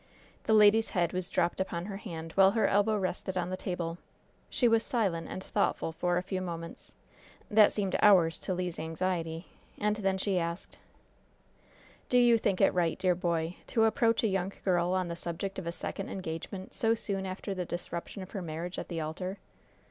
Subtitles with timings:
[0.45, 3.99] The lady's head was dropped upon her hand while her elbow rested on the table.
[4.49, 6.95] She was silent and thoughtful for a few moments,
[7.51, 9.45] that seemed hours to Le's anxiety,
[9.77, 10.79] and then she asked:
[12.09, 15.59] "Do you think it right, dear boy, to approach a young girl on the subject
[15.59, 19.37] of a second engagement so soon after the disruption of her marriage at the altar?"